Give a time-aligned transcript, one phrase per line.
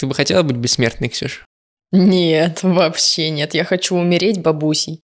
[0.00, 1.44] Ты бы хотела быть бессмертной, Ксюш?
[1.92, 3.52] Нет, вообще нет.
[3.52, 5.02] Я хочу умереть бабусей.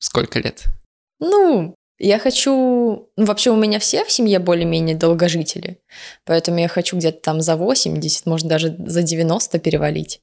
[0.00, 0.64] Сколько лет?
[1.20, 3.08] Ну, я хочу...
[3.16, 5.78] Ну, вообще у меня все в семье более-менее долгожители.
[6.24, 10.20] Поэтому я хочу где-то там за 80, может даже за 90 перевалить.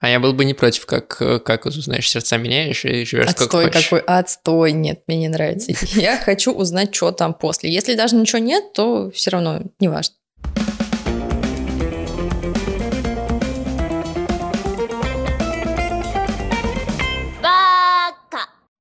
[0.00, 1.08] А я был бы не против, как,
[1.44, 3.90] как узнаешь, сердца меняешь и живешь отстой сколько хочешь.
[3.90, 5.72] какой, отстой, нет, мне не нравится.
[6.00, 7.70] Я хочу узнать, что там после.
[7.70, 10.14] Если даже ничего нет, то все равно не важно.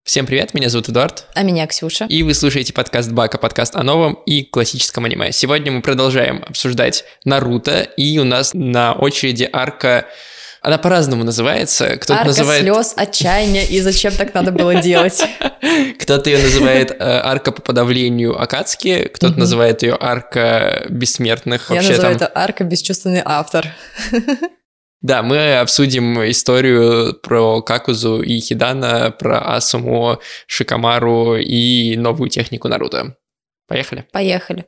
[0.08, 1.26] Всем привет, меня зовут Эдуард.
[1.34, 2.06] А меня Ксюша.
[2.06, 5.34] И вы слушаете подкаст Бака, подкаст о новом и классическом аниме.
[5.34, 10.06] Сегодня мы продолжаем обсуждать Наруто, и у нас на очереди арка
[10.62, 11.98] она по-разному называется.
[11.98, 12.62] Кто-то арка называет...
[12.62, 15.22] слез, отчаяния, и зачем так надо было делать?
[16.00, 21.70] Кто-то ее называет э, арка по подавлению Акацки, кто-то называет ее арка бессмертных.
[21.70, 23.68] Я называю это арка бесчувственный автор.
[25.02, 33.16] Да, мы обсудим историю про Какузу и Хидана, про Асуму, Шикамару и новую технику Наруто.
[33.68, 34.08] Поехали?
[34.12, 34.66] Поехали.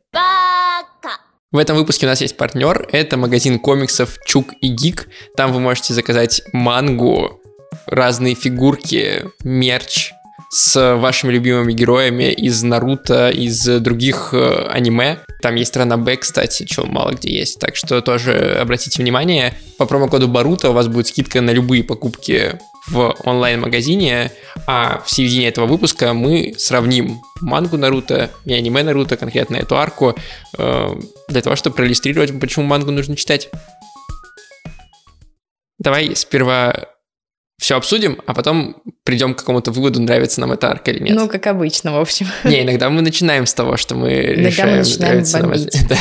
[1.52, 2.88] В этом выпуске у нас есть партнер.
[2.92, 5.10] Это магазин комиксов Чук и Гик.
[5.36, 7.42] Там вы можете заказать мангу,
[7.88, 10.12] разные фигурки, мерч,
[10.50, 15.20] с вашими любимыми героями из Наруто, из других э, аниме.
[15.42, 17.60] Там есть страна Б, кстати, чего мало где есть.
[17.60, 19.54] Так что тоже обратите внимание.
[19.78, 24.32] По промокоду Барута у вас будет скидка на любые покупки в онлайн-магазине,
[24.66, 30.16] а в середине этого выпуска мы сравним мангу Наруто и аниме Наруто, конкретно эту арку,
[30.58, 30.96] э,
[31.28, 33.50] для того, чтобы проиллюстрировать, почему мангу нужно читать.
[35.78, 36.88] Давай сперва
[37.60, 41.16] все обсудим, а потом придем к какому-то выводу, нравится нам эта арка или нет.
[41.16, 42.26] Ну, как обычно, в общем.
[42.46, 45.76] Не, иногда мы начинаем с того, что мы иногда решаем, мы начинаем нравится бомбить.
[45.76, 45.98] нам это.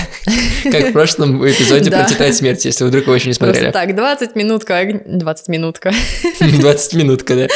[0.70, 3.72] Как в прошлом эпизоде про «Тетрадь смерти», если вы вдруг его еще не смотрели.
[3.72, 5.92] Так, 20 минутка, 20 минутка.
[6.40, 7.48] 20 минутка, да.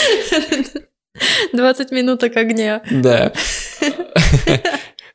[1.53, 2.83] 20 минуток огня.
[2.91, 3.33] Да.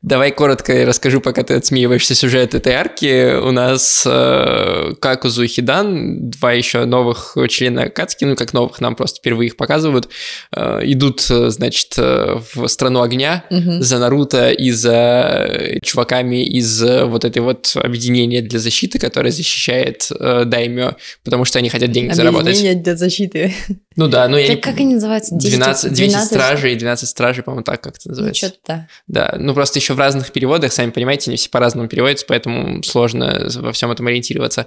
[0.02, 3.36] Давай коротко расскажу, пока ты отсмеиваешься сюжет этой арки.
[3.36, 8.94] У нас э, Какузу и Хидан, два еще новых члена Кацки, ну как новых, нам
[8.94, 10.08] просто впервые их показывают,
[10.54, 13.82] э, идут, значит, э, в страну огня Мгм.
[13.82, 15.50] за Наруто и за
[15.82, 20.92] чуваками из э, вот этой вот объединения для защиты, которое защищает э, Даймё,
[21.24, 22.48] потому что они хотят деньги заработать.
[22.48, 23.52] Объединение для защиты.
[23.96, 25.34] Ну да, ну я не Как, как они называются?
[25.34, 28.46] 12, 10 стражей, 12 стражей, по-моему, так как это Ну, называется.
[28.46, 28.88] что-то да.
[29.08, 33.48] Да, ну просто еще в разных переводах, сами понимаете, не все по-разному переводятся, поэтому сложно
[33.56, 34.66] во всем этом ориентироваться,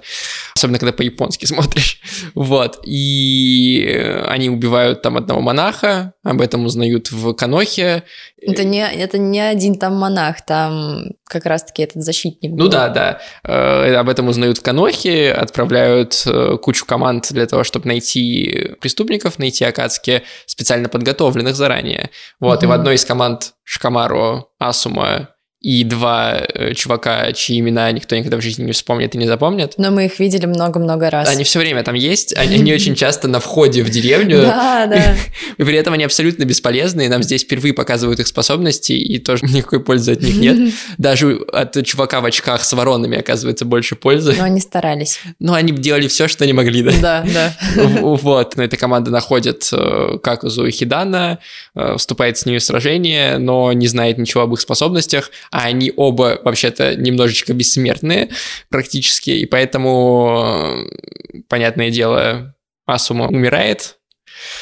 [0.54, 2.00] особенно когда по-японски смотришь.
[2.34, 8.04] Вот, и они убивают там одного монаха, об этом узнают в Канохе.
[8.44, 12.68] Это не, это не один там монах, там как раз-таки этот защитник Ну был.
[12.68, 17.86] да, да, э, об этом узнают в Канохе, отправляют э, кучу команд для того, чтобы
[17.86, 22.10] найти преступников, найти Акацки, специально подготовленных заранее.
[22.40, 25.28] Вот, и в одной из команд Шикамару, Асума
[25.62, 29.74] и два э, чувака, чьи имена никто никогда в жизни не вспомнит и не запомнит.
[29.76, 31.28] Но мы их видели много-много раз.
[31.28, 35.14] Они все время там есть, они, они очень часто на входе в деревню, Да, да.
[35.56, 39.44] и при этом они абсолютно бесполезны, и нам здесь впервые показывают их способности, и тоже
[39.46, 40.74] никакой пользы от них нет.
[40.98, 44.34] Даже от чувака в очках с воронами оказывается больше пользы.
[44.36, 45.20] Но они старались.
[45.38, 46.92] Но они делали все, что они могли, да.
[47.00, 47.56] Да, да.
[47.76, 51.38] Вот, но эта команда находит э, Какузу и Хидана,
[51.74, 55.92] э, вступает с ними в сражение, но не знает ничего об их способностях, а они
[55.94, 58.30] оба вообще-то немножечко бессмертные
[58.70, 60.88] практически, и поэтому,
[61.34, 63.98] э, понятное дело, Асума умирает,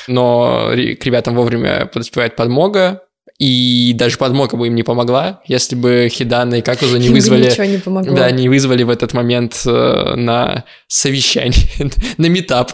[0.09, 3.03] но к ребятам вовремя подоспевает подмога,
[3.39, 7.47] и даже подмога бы им не помогла, если бы Хидана и Какузу не вызвали...
[7.47, 8.15] Ничего не помогло.
[8.15, 11.67] Да, не вызвали в этот момент э, на совещание,
[12.19, 12.73] на метап.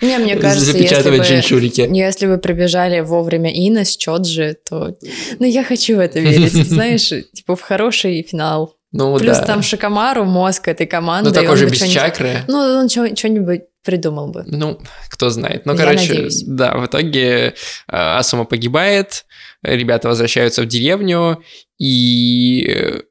[0.00, 4.96] Не, мне кажется, если запечатывать бы, если бы прибежали вовремя Инес, Чоджи, то...
[5.38, 8.76] Ну, я хочу в это верить, знаешь, типа в хороший финал.
[8.92, 9.44] Ну Плюс да.
[9.44, 11.30] там Шикамару, мозг этой команды.
[11.30, 12.44] Ну и такой же без чакры.
[12.48, 14.42] Ну, он что-нибудь придумал бы.
[14.46, 15.64] Ну, кто знает.
[15.64, 16.42] Ну, Я короче, надеюсь.
[16.42, 17.52] да, в итоге э,
[17.88, 19.26] Асума погибает,
[19.62, 21.42] ребята возвращаются в деревню
[21.78, 23.02] и э,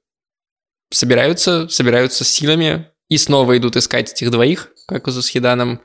[0.92, 5.82] собираются, собираются с силами и снова идут искать этих двоих, как с Хиданом.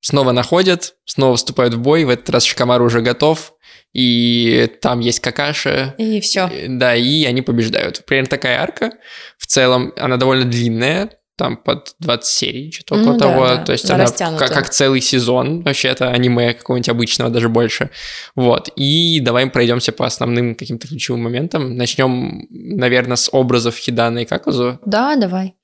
[0.00, 3.54] Снова находят, снова вступают в бой, в этот раз Шикамару уже готов,
[3.92, 6.48] и там есть Какаши, И все.
[6.50, 8.04] Э, Да, и они побеждают.
[8.06, 8.92] Примерно такая арка.
[9.36, 13.46] В целом, она довольно длинная, там под 20 серий, что-то около Ну да, того.
[13.46, 17.88] да, То есть она она как, как целый сезон, вообще-то аниме какого-нибудь обычного, даже больше.
[18.36, 18.68] Вот.
[18.76, 21.76] И давай пройдемся по основным каким-то ключевым моментам.
[21.76, 24.78] Начнем, наверное, с образов Хидана и Какузу.
[24.84, 25.54] Да, давай.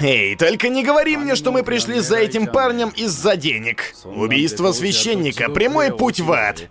[0.00, 3.94] Эй, только не говори мне, что мы пришли за этим парнем из-за денег.
[4.04, 6.68] Убийство священника— прямой путь в ад.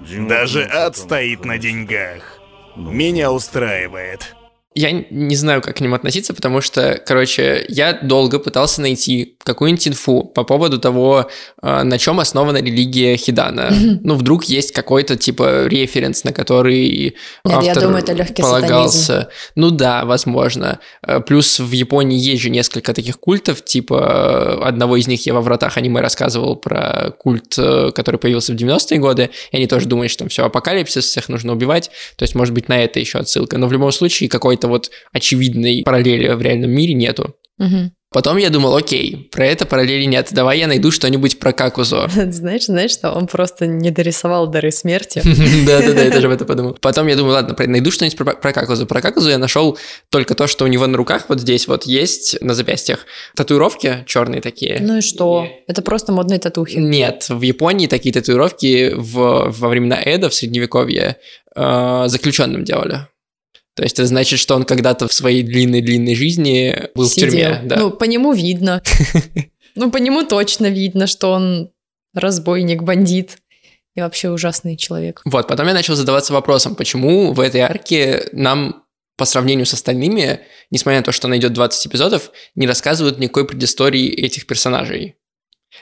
[0.00, 2.38] Даже ад стоит на деньгах.
[2.76, 4.35] Меня устраивает
[4.76, 9.88] я не знаю, как к ним относиться, потому что, короче, я долго пытался найти какую-нибудь
[9.88, 11.30] инфу по поводу того,
[11.62, 13.72] а, на чем основана религия Хидана.
[14.06, 19.06] Ну, вдруг есть какой-то, типа, референс, на который Нет, автор я думаю, это легкий полагался.
[19.06, 19.30] Сатанизм.
[19.54, 20.78] Ну да, возможно.
[21.02, 25.40] А, плюс в Японии есть же несколько таких культов, типа, одного из них я во
[25.40, 30.12] «Вратах аниме» рассказывал про культ, э, который появился в 90-е годы, и они тоже думают,
[30.12, 33.56] что там все апокалипсис, всех нужно убивать, то есть, может быть, на это еще отсылка.
[33.56, 37.34] Но в любом случае, какой-то какой-то вот очевидной параллели в реальном мире нету.
[37.58, 37.92] Угу.
[38.12, 42.08] Потом я думал, окей, про это параллели нет, давай я найду что-нибудь про Какузо.
[42.30, 45.20] Знаешь, знаешь, что он просто не дорисовал дары смерти.
[45.66, 46.78] Да-да-да, я тоже об этом подумал.
[46.80, 48.86] Потом я думаю, ладно, найду что-нибудь про Какузо.
[48.86, 49.76] Про Какузо я нашел
[50.08, 54.40] только то, что у него на руках вот здесь вот есть, на запястьях, татуировки черные
[54.40, 54.78] такие.
[54.80, 55.48] Ну и что?
[55.66, 56.76] Это просто модные татухи.
[56.78, 61.16] Нет, в Японии такие татуировки во времена Эда, в Средневековье,
[61.54, 63.08] э, заключенным делали.
[63.76, 67.28] То есть это значит, что он когда-то в своей длинной-длинной жизни был Сидел.
[67.28, 67.60] в тюрьме.
[67.64, 67.76] Да.
[67.76, 68.82] Ну, по нему видно.
[69.78, 71.70] Ну, по нему точно видно, что он
[72.14, 73.36] разбойник, бандит
[73.94, 75.20] и вообще ужасный человек.
[75.26, 78.84] Вот, потом я начал задаваться вопросом, почему в этой арке нам
[79.18, 80.40] по сравнению с остальными,
[80.70, 85.16] несмотря на то, что она идет 20 эпизодов, не рассказывают никакой предыстории этих персонажей.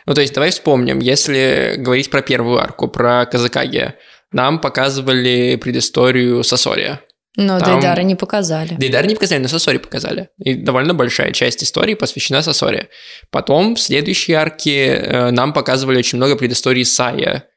[0.06, 3.94] Ну, то есть, давай вспомним, если говорить про первую арку, про Казакаги,
[4.32, 7.00] нам показывали предысторию Сосория.
[7.37, 7.81] Но Там...
[7.81, 8.75] Дейдара не показали.
[8.75, 10.29] Дейдара не показали, но Сосори показали.
[10.39, 12.89] И довольно большая часть истории посвящена Сосори.
[13.31, 17.49] Потом в следующей арке э, нам показывали очень много предыстории Сая.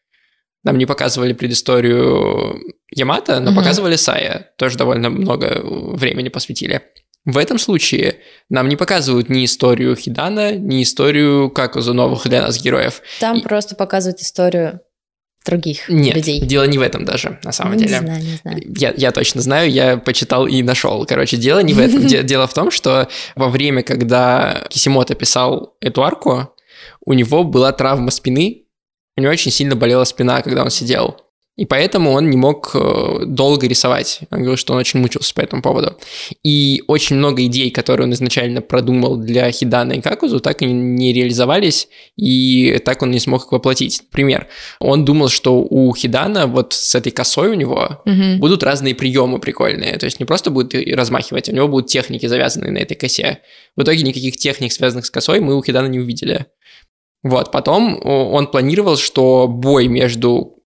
[0.63, 2.59] Нам не показывали предысторию
[2.91, 3.59] Ямата, но угу.
[3.59, 4.51] показывали Сая.
[4.57, 6.81] Тоже довольно много времени посвятили.
[7.25, 8.19] В этом случае
[8.49, 13.01] нам не показывают ни историю Хидана, ни историю Какузу новых для нас героев.
[13.19, 13.41] Там И...
[13.41, 14.79] просто показывают историю
[15.47, 16.39] других Нет, людей.
[16.41, 17.93] дело не в этом даже, на самом ну, деле.
[17.93, 18.63] Не знаю, не знаю.
[18.77, 21.05] Я, я точно знаю, я почитал и нашел.
[21.05, 22.05] Короче, дело не в этом.
[22.05, 26.53] Дело в том, что во время, когда Кисимото писал эту арку,
[27.05, 28.65] у него была травма спины,
[29.15, 31.21] у него очень сильно болела спина, когда он сидел.
[31.57, 34.19] И поэтому он не мог э, долго рисовать.
[34.29, 35.97] Он говорил, что он очень мучился по этому поводу.
[36.43, 41.13] И очень много идей, которые он изначально продумал для Хидана и Какузу, так и не
[41.13, 44.03] реализовались, и так он не смог их воплотить.
[44.11, 44.47] Пример.
[44.79, 48.37] Он думал, что у Хидана вот с этой косой у него угу.
[48.37, 49.97] будут разные приемы прикольные.
[49.97, 53.39] То есть не просто будет размахивать, у него будут техники, завязанные на этой косе.
[53.75, 56.45] В итоге никаких техник, связанных с косой, мы у Хидана не увидели.
[57.23, 60.56] Вот, потом он планировал, что бой между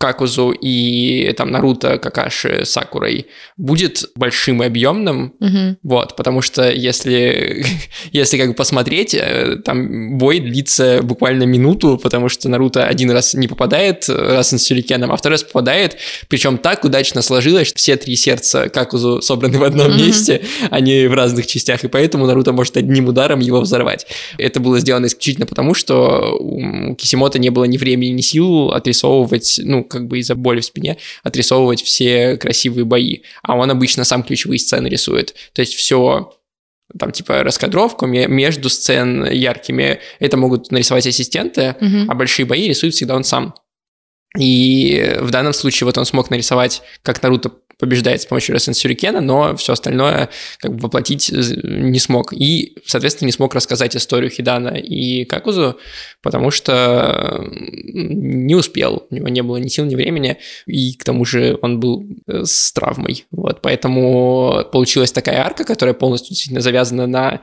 [0.00, 3.26] Какузу и там Наруто, Какаши, Сакурой
[3.58, 5.76] будет большим и объемным, угу.
[5.82, 7.66] вот, потому что если,
[8.10, 13.34] если как бы посмотреть, э, там бой длится буквально минуту, потому что Наруто один раз
[13.34, 15.98] не попадает, раз он с сюрикеном, а второй раз попадает,
[16.28, 20.00] причем так удачно сложилось, все три сердца Какузу собраны в одном угу.
[20.00, 24.06] месте, они в разных частях, и поэтому Наруто может одним ударом его взорвать.
[24.38, 29.60] Это было сделано исключительно потому, что у Кисимото не было ни времени, ни сил отрисовывать,
[29.62, 33.18] ну, как бы из-за боли в спине отрисовывать все красивые бои.
[33.42, 35.34] А он обычно сам ключевые сцены рисует.
[35.52, 36.32] То есть все
[36.98, 42.10] там типа раскадровку между сцен яркими, это могут нарисовать ассистенты, угу.
[42.10, 43.54] а большие бои рисует всегда он сам.
[44.38, 49.20] И в данном случае вот он смог нарисовать, как Наруто побеждает с помощью Ресен Сюрикена,
[49.20, 52.32] но все остальное как бы воплотить не смог.
[52.32, 55.78] И, соответственно, не смог рассказать историю Хидана и Какузу,
[56.22, 59.06] потому что не успел.
[59.10, 62.44] У него не было ни сил, ни времени, и к тому же он был э,
[62.44, 63.24] с травмой.
[63.30, 67.40] Вот, поэтому получилась такая арка, которая полностью действительно завязана на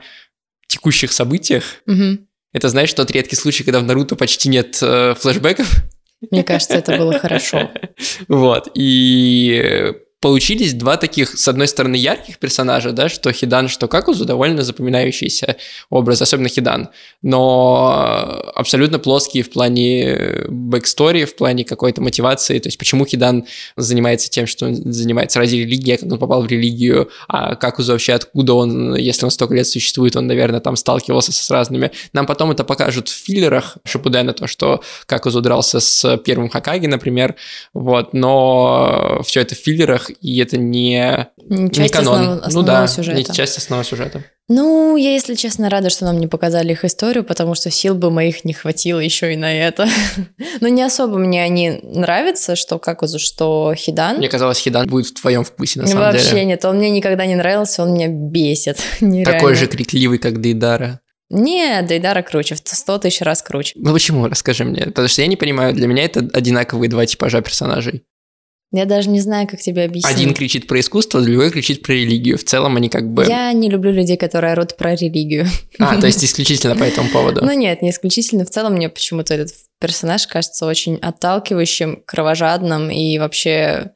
[0.68, 1.64] текущих событиях.
[1.86, 2.18] Угу.
[2.52, 5.82] Это, знаешь, тот редкий случай, когда в Наруто почти нет э, флешбеков.
[6.30, 7.70] Мне кажется, это было хорошо.
[8.28, 14.24] Вот, и получились два таких, с одной стороны, ярких персонажа, да, что Хидан, что Какузу,
[14.24, 15.56] довольно запоминающийся
[15.90, 16.88] образ, особенно Хидан,
[17.22, 23.46] но абсолютно плоские в плане backstory, в плане какой-то мотивации, то есть почему Хидан
[23.76, 28.14] занимается тем, что он занимается ради религии, как он попал в религию, а Какузу вообще
[28.14, 31.92] откуда он, если он столько лет существует, он, наверное, там сталкивался с разными.
[32.12, 37.36] Нам потом это покажут в филлерах Шипудена, то, что Какузу дрался с первым Хакаги, например,
[37.72, 42.14] вот, но все это в филлерах, и это не, Не не часть канон.
[42.14, 43.16] основ- ну основного да, сюжета.
[43.18, 44.24] не часть основного сюжета.
[44.50, 48.10] Ну, я, если честно, рада, что нам не показали их историю, потому что сил бы
[48.10, 49.86] моих не хватило еще и на это.
[50.60, 54.16] Но не особо мне они нравятся, что Какузу, что Хидан.
[54.16, 56.44] Мне казалось, Хидан будет в твоем вкусе, на самом Вообще деле.
[56.46, 58.76] нет, он мне никогда не нравился, он меня бесит.
[59.00, 59.54] Такой Нереально.
[59.54, 61.00] же крикливый, как Дейдара.
[61.30, 63.74] Не, Дейдара круче, в сто тысяч раз круче.
[63.76, 64.86] Ну почему, расскажи мне.
[64.86, 68.04] Потому что я не понимаю, для меня это одинаковые два типажа персонажей.
[68.70, 70.14] Я даже не знаю, как тебе объяснить.
[70.14, 72.36] Один кричит про искусство, другой кричит про религию.
[72.36, 73.24] В целом они как бы...
[73.24, 75.46] Я не люблю людей, которые орут про религию.
[75.78, 77.42] А, то есть исключительно по этому поводу.
[77.42, 78.44] Ну нет, не исключительно.
[78.44, 83.92] В целом мне почему-то этот персонаж кажется очень отталкивающим, кровожадным и вообще,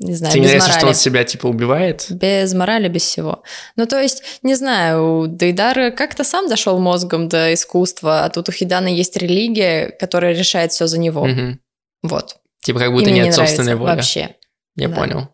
[0.00, 0.88] не знаю, Тебе без нравится, что морали.
[0.88, 2.06] он себя типа убивает?
[2.10, 3.44] Без морали, без всего.
[3.76, 8.48] Ну, то есть, не знаю, у Дейдара как-то сам дошел мозгом до искусства, а тут
[8.48, 11.26] у Хидана есть религия, которая решает все за него.
[11.26, 11.60] Мгм.
[12.02, 12.38] Вот.
[12.66, 13.90] Типа как И будто мне нет не собственной воли.
[13.96, 14.34] вообще.
[14.76, 14.96] Я Да.
[14.96, 15.28] понял.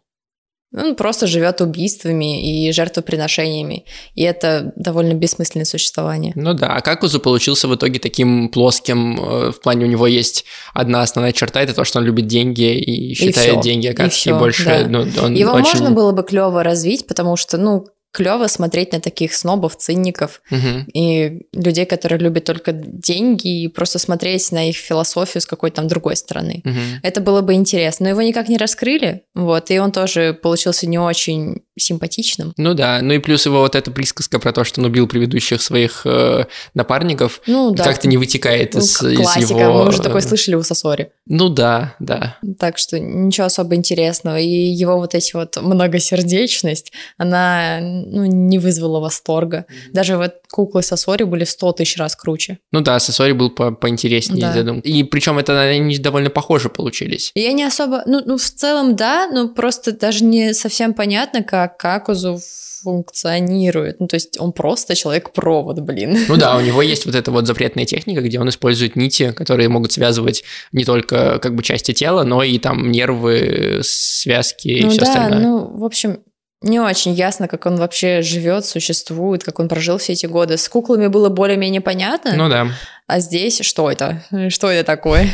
[0.75, 3.85] Он просто живет убийствами и жертвоприношениями.
[4.15, 6.33] И это довольно бессмысленное существование.
[6.35, 10.47] Ну да, а Какузу получился в итоге таким плоским, э, в плане у него есть
[10.73, 13.61] одна основная черта, это то, что он любит деньги и считает всё.
[13.61, 14.87] деньги, И Акацки всё, больше, да.
[14.89, 15.65] ну, он Его очень...
[15.65, 20.87] можно было бы клево развить, потому что, ну, клево смотреть на таких снобов, циников Мгм.
[20.93, 25.89] и людей, которые любят только деньги, и просто смотреть на их философию с какой-то там
[25.89, 26.61] другой стороны.
[26.65, 27.01] Мгм.
[27.03, 28.05] Это было бы интересно.
[28.05, 32.53] Но его никак не раскрыли, вот, и он тоже получился не очень симпатичным.
[32.59, 35.63] Ну да, ну и плюс его вот эта присказка про то, что он убил предыдущих
[35.63, 37.85] своих э, напарников, Ну, да.
[37.85, 39.85] как-то не вытекает ну, из, из классика, его...
[39.85, 41.13] мы уже такое э, слышали у Сосори.
[41.27, 42.37] Ну да, да.
[42.59, 44.39] Так что ничего особо интересного.
[44.39, 49.67] И его вот эти вот многосердечность, она ну, не вызвала восторга.
[49.93, 52.59] Даже вот куклы Сосори были в сто тысяч раз круче.
[52.73, 54.55] Ну да, Сосори был по поинтереснее, Да.
[54.57, 54.83] я думаю.
[54.83, 57.31] И причем это они довольно похожи получились.
[57.35, 58.03] Я не особо...
[58.07, 62.39] Ну, ну, в целом, да, но просто даже не совсем понятно, как Какузу
[62.83, 64.01] функционирует.
[64.01, 66.19] Ну, то есть он просто человек-провод, блин.
[66.29, 69.69] Ну да, у него есть вот эта вот запретная техника, где он использует нити, которые
[69.69, 74.91] могут связывать не только как бы части тела, но и там нервы, связки и ну
[74.91, 75.41] все да, остальное.
[75.41, 76.21] ну, в общем,
[76.63, 80.57] не очень ясно, как он вообще живет, существует, как он прожил все эти годы.
[80.57, 82.69] С куклами было более-менее понятно, Ну да.
[83.07, 84.23] а здесь что это?
[84.49, 85.29] Что это такое?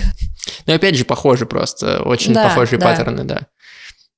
[0.66, 2.86] Но опять же, похожи просто, очень Да, похожие да.
[2.86, 3.40] паттерны, да.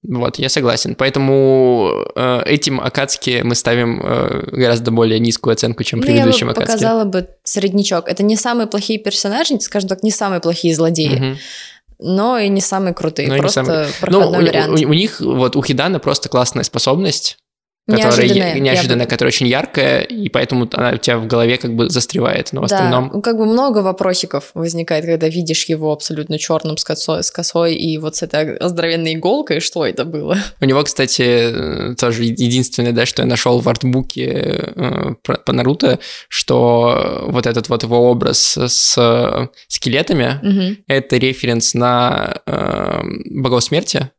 [0.02, 0.94] Вот, я согласен.
[0.94, 6.46] Поэтому э, этим Акацки мы ставим э, гораздо более низкую оценку, чем Ну, я предыдущим
[6.46, 6.72] бы Акацки.
[6.72, 8.08] показала бы среднячок.
[8.08, 11.38] Это не самые плохие персонажи, скажем так, не самые плохие злодеи, Мгм.
[12.00, 13.28] Но и не самые крутые.
[13.28, 14.80] Но просто самые- Ну, проходной у, вариант.
[14.80, 17.38] у- у них, вот у Хидана просто классная способность,
[17.86, 21.74] которая Неожиданная, неожиданная, бы- которая очень яркая, и поэтому она у тебя в голове как
[21.74, 22.52] бы застревает.
[22.52, 23.10] Но в Да, остальном...
[23.14, 27.74] ну, как бы много вопросиков возникает, когда видишь его абсолютно черным с косой, с косой
[27.74, 30.36] и вот с этой здоровенной иголкой, что это было?
[30.60, 31.22] У него, кстати,
[31.90, 37.68] э, тоже единственное, да, что я нашел в артбуке э, по Наруто, что вот этот
[37.68, 40.76] вот его образ с скелетами, Мгм.
[40.86, 44.10] это референс на э, богов смерти.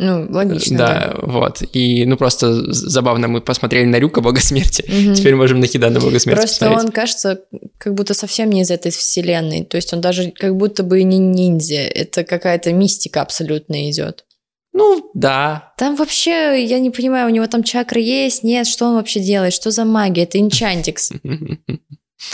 [0.00, 0.86] Ну, логично, да.
[0.86, 1.62] да, вот.
[1.72, 5.14] И, ну, просто забавно, мы посмотрели на Рюка, бога смерти, Мгм.
[5.14, 6.86] теперь можем на Хидана, бога смерти Просто посмотреть.
[6.86, 7.40] он кажется
[7.78, 9.64] как будто совсем не из этой вселенной.
[9.64, 11.80] То есть он даже как будто бы не ниндзя.
[11.80, 14.24] Это какая-то мистика абсолютно идет.
[14.72, 15.72] Ну, да.
[15.76, 19.52] Там вообще, я не понимаю, у него там чакры есть, нет, что он вообще делает,
[19.52, 21.10] что за магия, это инчантикс.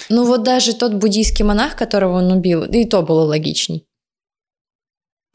[0.08, 3.86] Ну вот даже тот буддийский монах, которого он убил, и то было логичней.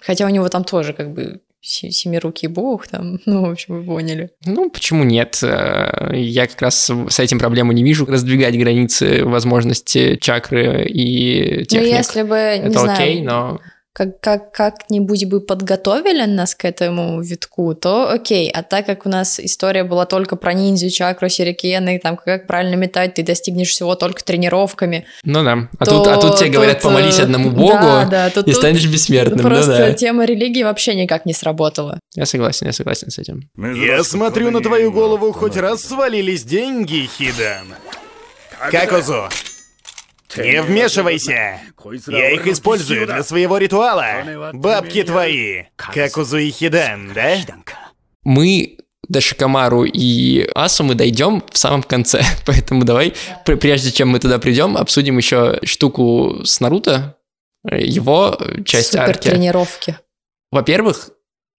[0.02, 4.32] Хотя у него там тоже как бы семирукий бог, там, ну, в общем, вы поняли.
[4.46, 5.40] Ну, почему нет?
[5.44, 8.06] Э, Я как раз с этим проблему не вижу.
[8.06, 11.92] Раздвигать границы возможности чакры и техник.
[11.92, 13.60] Ну, если бы, не Это знаю, окей, но...
[14.00, 18.50] как, как, как-нибудь бы подготовили нас к этому витку, то окей.
[18.50, 22.76] А так как у нас история была только про ниндзю, чакру, сирикены, там, как правильно
[22.76, 25.06] метать, ты достигнешь всего только тренировками.
[25.26, 25.68] Ну да.
[25.78, 28.48] А, то тут, а тут тебе говорят, тут, помолись э, одному богу, да, да, тут-
[28.48, 29.46] и тут станешь бессмертным.
[29.46, 29.94] Просто Ну да.
[29.94, 32.00] тема религии вообще никак не сработала.
[32.16, 33.50] Я согласен, я согласен с этим.
[33.58, 37.76] Я смотрю, на твою голову хоть раз свалились деньги, Хидан.
[38.72, 39.28] Какузу,
[40.44, 41.60] не вмешивайся.
[42.08, 44.52] Я их использую для своего ритуала.
[44.54, 45.64] Бабки твои.
[45.76, 47.38] Какузу и Хидан, да?
[48.24, 48.78] Мы
[49.08, 52.22] до Шикамару и Асу мы дойдем в самом конце.
[52.46, 53.14] Поэтому давай,
[53.46, 57.18] пр- прежде чем мы туда придем, обсудим еще штуку с Наруто,
[57.72, 59.30] его часть Супер арки.
[59.30, 59.98] тренировки.
[60.52, 61.10] Во-первых,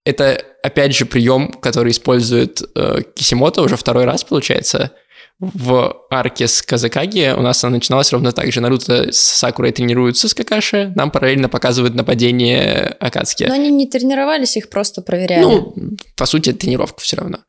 [0.05, 4.91] это опять же прием, который использует э, Кисимото уже второй раз, получается,
[5.41, 8.61] в арке с Казакаги у нас она начиналась ровно так же.
[8.61, 13.45] Наруто с Сакурой тренируются с Какаши, нам параллельно показывают нападение Акацки.
[13.45, 15.41] Но они не тренировались, их просто проверяли.
[15.41, 15.75] Ну,
[16.15, 17.39] по сути, тренировка все равно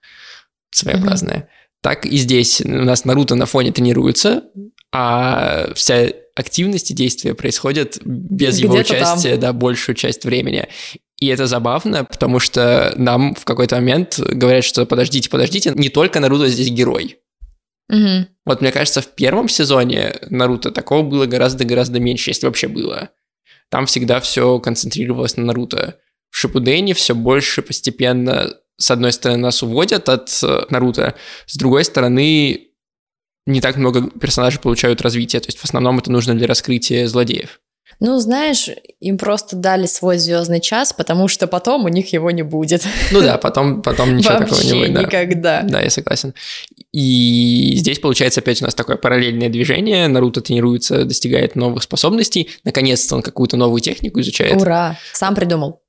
[0.71, 1.37] своеобразная.
[1.37, 1.47] Угу.
[1.83, 4.45] Так и здесь у нас Наруто на фоне тренируется,
[4.91, 9.41] а вся активность и действия происходят без его участия, там.
[9.41, 10.67] да, большую часть времени.
[11.19, 16.21] И это забавно, потому что нам в какой-то момент говорят, что подождите, подождите, не только
[16.21, 17.19] Наруто здесь герой.
[17.93, 18.27] Угу.
[18.47, 23.11] Вот мне кажется, в первом сезоне Наруто такого было гораздо-гораздо меньше, если вообще было.
[23.69, 25.99] Там всегда все концентрировалось на Наруто.
[26.31, 31.15] В Шипудене все больше постепенно, с одной стороны, нас уводят от э, Наруто,
[31.47, 32.69] с другой стороны,
[33.47, 35.41] не так много персонажей получают развитие.
[35.41, 37.61] То есть в основном это нужно для раскрытия злодеев.
[38.01, 38.69] Ну, знаешь,
[39.01, 42.87] им просто дали свой звездный час, потому что потом у них его не будет.
[43.11, 44.95] Ну да, потом, потом ничего Вообще такого не будет.
[44.95, 45.03] Да.
[45.03, 45.63] никогда.
[45.63, 46.35] Да, я согласен.
[46.93, 50.09] И здесь получается опять у нас такое параллельное движение.
[50.09, 52.51] Наруто тренируется, достигает новых способностей.
[52.65, 54.61] Наконец-то он какую-то новую технику изучает.
[54.61, 54.99] Ура!
[55.13, 55.83] Сам придумал.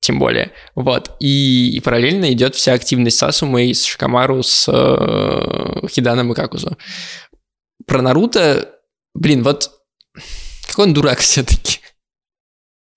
[0.00, 0.52] Тем более.
[0.74, 1.16] Вот.
[1.20, 6.76] И, и параллельно идет вся активность Сасумы с Шикамару, с э, Хиданом и Какузу.
[7.86, 8.68] Про Наруто,
[9.14, 9.72] блин, вот
[10.66, 11.80] какой он дурак все-таки.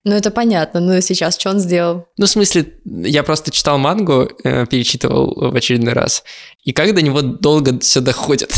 [0.04, 0.80] Ну, это понятно.
[0.80, 2.06] Ну, сейчас что он сделал?
[2.16, 6.24] Ну, в смысле, я просто читал мангу, э, перечитывал в очередной раз,
[6.64, 8.54] и как до него долго все доходит.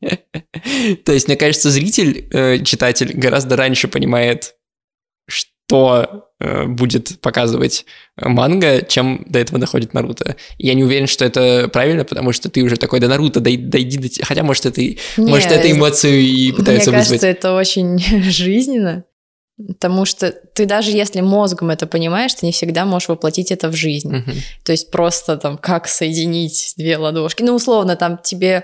[1.04, 4.54] То есть, мне кажется, зритель, э, читатель гораздо раньше понимает,
[5.72, 7.86] что э, будет показывать
[8.16, 10.36] манга, чем до этого доходит Наруто.
[10.58, 13.96] Я не уверен, что это правильно, потому что ты уже такой, да Наруто, дай, дойди
[13.96, 14.24] до...
[14.24, 17.22] Хотя, может, это, Нет, может, это эмоцию и пытается мне вызвать.
[17.22, 17.98] Мне кажется, это очень
[18.30, 19.04] жизненно.
[19.66, 23.74] Потому что ты даже если мозгом это понимаешь, ты не всегда можешь воплотить это в
[23.74, 24.16] жизнь.
[24.16, 24.30] Угу.
[24.64, 27.42] То есть просто там как соединить две ладошки.
[27.42, 28.62] Ну, условно, там тебе э,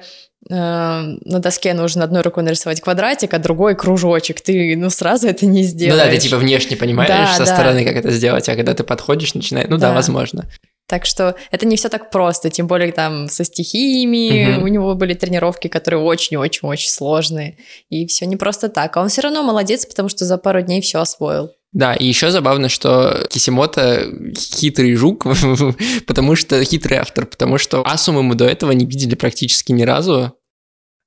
[0.49, 4.41] на доске нужно одной рукой нарисовать квадратик, а другой кружочек.
[4.41, 6.01] Ты, ну, сразу это не сделаешь.
[6.01, 7.47] Ну да, ты типа внешне понимаешь да, со да.
[7.47, 9.69] стороны, как это сделать, а когда ты подходишь, начинаешь...
[9.69, 10.49] Ну да, да возможно.
[10.89, 14.65] Так что это не все так просто, тем более там со стихиями угу.
[14.65, 17.59] у него были тренировки, которые очень-очень-очень сложные,
[17.91, 18.97] и все не просто так.
[18.97, 21.51] А он все равно молодец, потому что за пару дней все освоил.
[21.73, 25.27] Да, и еще забавно, что Кисимото хитрый жук,
[26.07, 30.35] потому что хитрый автор, потому что Асуму мы до этого не видели практически ни разу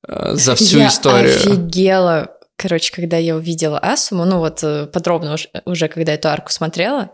[0.07, 1.31] э, за всю я историю.
[1.31, 6.29] Я офигела, короче, когда я увидела Асуму, ну вот э, подробно уже, уже когда эту
[6.29, 7.11] арку смотрела,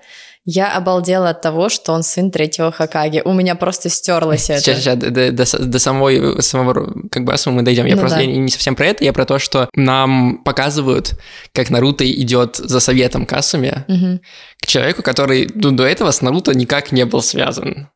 [0.49, 3.21] я обалдела от того, что он сын третьего Хакаги.
[3.25, 4.61] У меня просто стерлось это.
[4.61, 7.85] Сейчас, сейчас, до, до, до самой, самого, как бы, мы дойдем.
[7.85, 8.23] Я ну просто да.
[8.23, 11.19] я не совсем про это, я про то, что нам показывают,
[11.51, 14.21] как Наруто идет за советом к Асуме, угу.
[14.61, 17.89] к человеку, который ну, до этого с Наруто никак не был связан.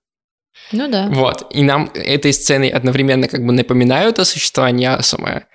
[0.74, 1.08] Ну да.
[1.08, 5.46] Вот, и нам этой сценой одновременно как бы напоминают о существовании Асумы,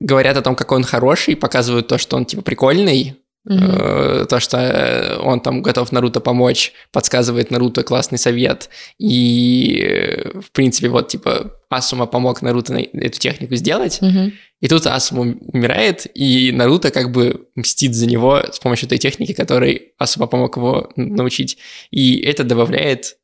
[0.00, 4.26] говорят о том, какой он хороший, показывают то, что он типа прикольный, Угу.
[4.26, 8.68] То, что э, он там готов Наруто помочь, подсказывает Наруто классный совет.
[8.98, 14.02] И, э, в принципе, вот, типа, Асума помог Наруто эту технику сделать.
[14.02, 14.32] Угу.
[14.62, 19.32] И тут Асума умирает, и Наруто как бы мстит за него с помощью той техники,
[19.32, 21.58] которой Асума помог его научить.
[21.92, 23.16] И это добавляет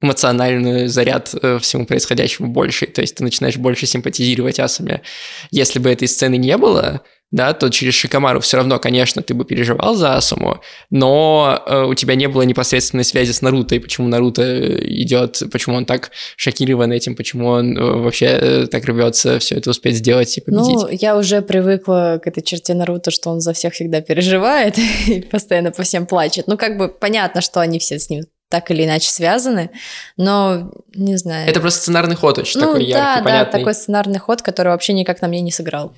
[0.00, 1.28] эмоциональный заряд
[1.60, 2.86] всему происходящему больше.
[2.86, 5.02] То есть ты начинаешь больше симпатизировать Асуме.
[5.50, 9.44] Если бы этой сцены не было, да, то через Шикамару все равно, конечно, ты бы
[9.44, 10.60] переживал за Асуму,
[10.90, 15.42] но э, у тебя не было непосредственной связи с Наруто, и почему Наруто э, идет,
[15.50, 19.96] почему он так шокирован этим, почему он э, вообще э, так рвется все это успеть
[19.96, 20.74] сделать и победить.
[20.74, 25.20] Ну, я уже привыкла к этой черте Наруто, что он за всех всегда переживает и
[25.20, 26.46] постоянно по всем плачет.
[26.46, 29.70] Ну, как бы понятно, что они все с ним так или иначе связаны,
[30.16, 31.50] но не знаю.
[31.50, 33.52] Это просто сценарный ход очень ну, такой яркий, да, понятный.
[33.52, 35.92] да, такой сценарный ход, который вообще никак на мне не сыграл.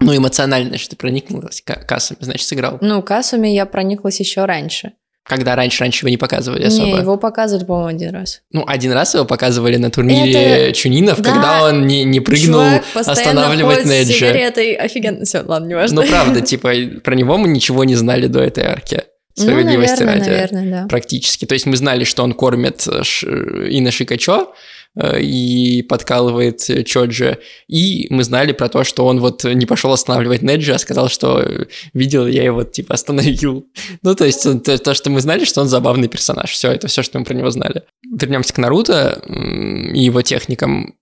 [0.00, 2.78] Ну, эмоционально, значит, ты проникнулась Касами, значит, сыграл.
[2.80, 4.92] Ну, Касами я прониклась еще раньше.
[5.26, 6.86] Когда раньше, раньше его не показывали особо?
[6.86, 8.42] Не, его показывали, по-моему, один раз.
[8.52, 10.72] Ну, один раз его показывали на турнире Это...
[10.74, 11.32] Чунинов, да.
[11.32, 14.12] когда он не, не прыгнул Чувак останавливать Неджи.
[14.12, 16.02] с сигаретой, офигенно, все, ладно, не важно.
[16.02, 19.04] Ну, правда, типа, про него мы ничего не знали до этой арки.
[19.34, 20.30] Справедливости ну, наверное, ради.
[20.30, 20.88] Наверное, да.
[20.88, 21.44] Практически.
[21.44, 24.54] То есть мы знали, что он кормит Ина Шикачо,
[24.96, 27.38] Э, и подкалывает Чоджи.
[27.66, 31.66] И мы знали про то, что он вот не пошел останавливать Неджи, а сказал, что
[31.92, 33.66] видел, я его типа остановил.
[34.02, 36.50] Ну, то есть то, то, что мы знали, что он забавный персонаж.
[36.50, 37.84] Все, это все, что мы про него знали.
[38.02, 40.94] Вернемся к Наруто и его техникам.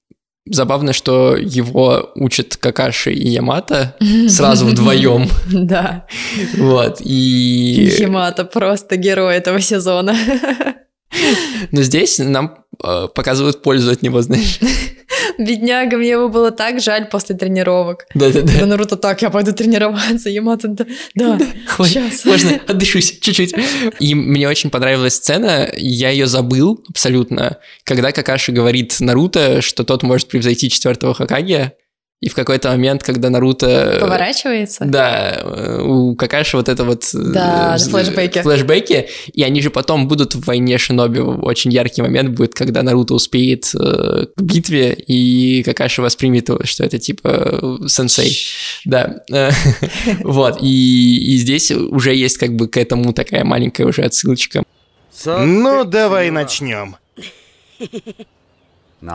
[0.45, 3.97] Забавно, что его учат Какаши и Ямата
[4.29, 5.29] сразу вдвоем.
[5.51, 6.07] Да.
[6.57, 7.95] Вот, и...
[7.99, 10.17] Ямата просто герой этого сезона.
[11.71, 12.62] Но здесь нам
[13.15, 14.59] показывают пользу от него, знаешь.
[15.39, 18.07] Бедняга, мне его было так жаль после тренировок.
[18.15, 18.53] Да-да-да.
[18.61, 21.39] Да, Наруто так, я пойду тренироваться, Ямато, да, да,
[21.85, 22.25] сейчас.
[22.25, 23.55] Можно, отдышусь чуть-чуть.
[23.99, 30.03] И мне очень понравилась сцена, я ее забыл абсолютно, когда Какаши говорит Наруто, что тот
[30.03, 31.73] может превзойти четвертого Хакаги,
[32.23, 33.99] и в какой-то момент, когда Наруто...
[34.01, 34.85] Поворачивается?
[34.85, 37.05] Да, э, у Какаши вот это вот...
[37.13, 38.43] Да, э, флешбеки.
[38.43, 41.19] Флешбеки, и они же потом будут в войне Шиноби.
[41.19, 47.01] Очень яркий момент будет, когда Наруто успеет э, к битве, и Какаши воспримет, что это
[47.01, 48.39] типа э, сенсей.
[48.85, 49.25] Да.
[50.21, 54.63] Вот, и, и здесь уже есть как бы к этому такая маленькая уже отсылочка.
[55.27, 56.97] Ну, давай начнем.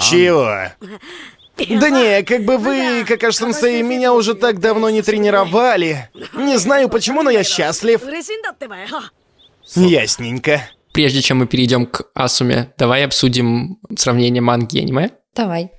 [0.01, 0.71] Чего?
[1.57, 6.09] Да не, как бы вы, Какаш-сенсей, меня уже так давно не тренировали.
[6.33, 8.01] Не знаю почему, но я счастлив.
[9.75, 10.61] Ясненько.
[10.93, 15.11] Прежде чем мы перейдем к Асуме, давай обсудим сравнение манги и аниме.
[15.35, 15.71] Давай.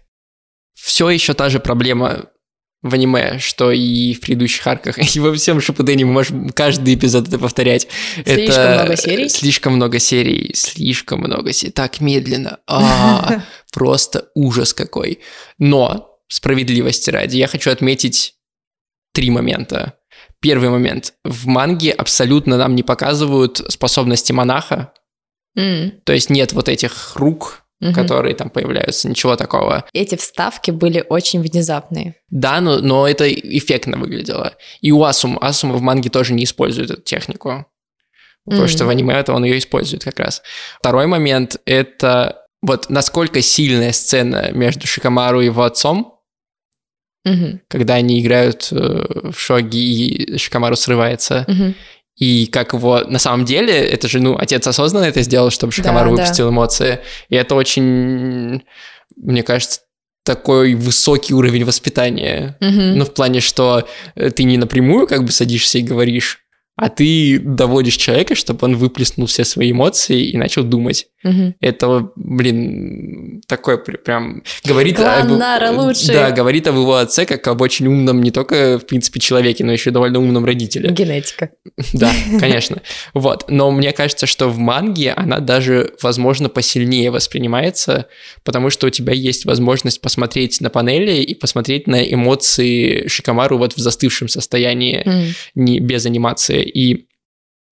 [0.75, 2.27] Все еще та же проблема
[2.83, 7.29] в аниме, что и в предыдущих арках, и во всем Шипудене мы можем каждый эпизод
[7.29, 7.89] это повторять.
[8.25, 9.29] Слишком это много серий?
[9.29, 12.61] Слишком много серий, слишком много серий, так медленно.
[12.67, 15.21] А, просто ужас какой.
[15.59, 18.35] Но, справедливости ради, я хочу отметить
[19.13, 19.95] три момента.
[20.41, 21.15] Первый момент.
[21.25, 24.93] В манге абсолютно нам не показывают способности монаха.
[25.57, 26.01] М.
[26.05, 27.95] То есть нет вот этих рук, Мгм.
[27.95, 29.85] которые там появляются, ничего такого.
[29.93, 32.17] Эти вставки были очень внезапные.
[32.29, 34.55] Да, но, но это эффектно выглядело.
[34.81, 37.67] И у Асум, Асума в манге тоже не использует эту технику.
[38.45, 38.69] Потому Мгм.
[38.69, 40.43] что в аниме это он ее использует как раз.
[40.81, 46.19] Второй момент— это вот насколько сильная сцена между Шикамару и его отцом,
[47.25, 47.61] Мгм.
[47.69, 51.45] когда они играют э, в шоги, и Шикамару срывается.
[51.47, 51.75] Мгм.
[52.19, 56.11] И как его на самом деле, это же, ну, отец осознанно это сделал, чтобы Шикамару
[56.11, 56.23] Да, да.
[56.23, 56.99] выпустил эмоции.
[57.29, 58.65] И это очень,
[59.17, 59.81] мне кажется,
[60.25, 62.57] такой высокий уровень воспитания.
[62.61, 62.99] Мгм.
[62.99, 66.41] Ну, в плане, что э, ты не напрямую как бы садишься и говоришь,
[66.79, 71.09] а ты доводишь человека, чтобы он выплеснул все свои эмоции и начал думать.
[71.25, 71.57] Мгм.
[71.61, 74.43] Это, блин, такой при- прям...
[74.65, 76.15] Говорит Клан об- Нара лучший.
[76.15, 79.73] Да, говорит об его отце как об очень умном не только, в принципе, человеке, но
[79.73, 80.91] еще и довольно умном родителе.
[80.91, 81.51] Генетика.
[81.95, 82.81] Да, конечно.
[83.15, 83.47] Вот.
[83.49, 88.07] Но мне кажется, что в манге она даже, возможно, посильнее воспринимается,
[88.45, 93.73] потому что у тебя есть возможность посмотреть на панели и посмотреть на эмоции Шикамару вот
[93.75, 95.33] в застывшем состоянии, М.
[95.57, 96.68] не без анимации.
[96.69, 97.09] И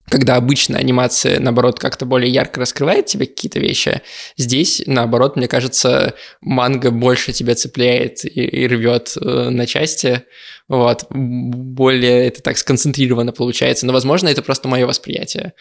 [0.09, 4.01] когда обычно анимация, наоборот, как-то более ярко раскрывает тебе какие-то вещи,
[4.37, 10.23] здесь, наоборот, мне кажется, манга больше тебя цепляет и, и рвет э, на части.
[10.69, 11.05] Вот.
[11.09, 13.85] Более это так сконцентрированно получается.
[13.85, 15.53] Но, возможно, это просто мое восприятие.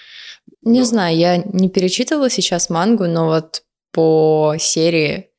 [0.63, 5.31] Не знаю, я не перечитывала сейчас мангу, но вот по серии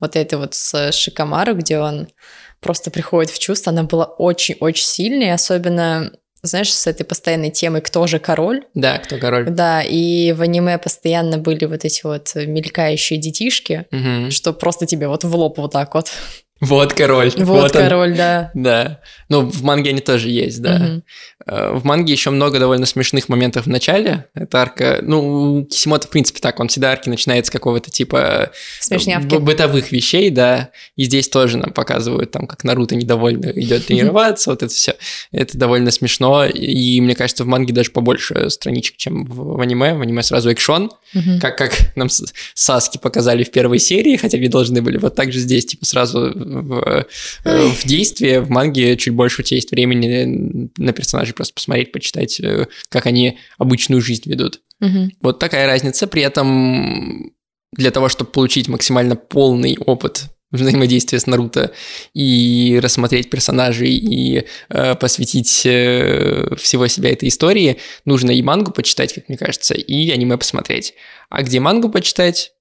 [0.00, 2.08] вот этой вот с Шикамару, где он
[2.60, 6.12] просто приходит в чувство, она была очень-очень сильной, особенно,
[6.46, 8.64] знаешь, с этой постоянной темой «Кто же король?».
[8.74, 9.50] Да, кто король?
[9.50, 14.30] Да, и в аниме постоянно были вот эти вот мелькающие детишки, Мгм.
[14.30, 16.10] что просто тебе вот в лоб вот так вот.
[16.60, 17.30] Вот король.
[17.36, 17.82] Вот, он.
[17.82, 18.50] король, да.
[18.54, 19.00] Да.
[19.28, 21.02] Ну, в манге они тоже есть, да.
[21.46, 24.26] Э, В манге еще много довольно смешных моментов в начале.
[24.34, 25.00] Это арка...
[25.02, 26.58] Ну, Кисимото, в принципе, так.
[26.58, 28.52] Он всегда арки начинает с какого-то типа...
[28.80, 29.36] Смешнявки.
[29.36, 30.70] бытовых вещей, да.
[30.96, 34.94] И здесь тоже нам показывают, там, как Наруто недовольно идет тренироваться, вот это все.
[35.32, 36.46] Это довольно смешно.
[36.46, 39.94] И мне кажется, в манге даже побольше страничек, чем в аниме.
[39.94, 40.90] В аниме сразу экшон,
[41.40, 42.08] как, как нам
[42.54, 44.96] Саски показали в первой серии, хотя не должны были.
[44.96, 47.06] Вот так же здесь, типа, сразу в,
[47.44, 51.92] э, в действии, в манге чуть больше у тебя есть времени на персонажей просто посмотреть,
[51.92, 54.60] почитать, э, как они обычную жизнь ведут.
[54.80, 55.12] Мгм.
[55.20, 56.06] Вот такая разница.
[56.06, 57.32] При этом
[57.72, 61.72] для того, чтобы получить максимально полный опыт взаимодействия с Наруто
[62.14, 69.12] и рассмотреть персонажей и э, посвятить э, всего себя этой истории, нужно и мангу почитать,
[69.12, 70.94] как мне кажется, и аниме посмотреть.
[71.28, 72.52] А где мангу почитать?